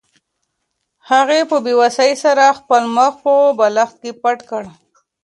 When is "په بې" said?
1.49-1.73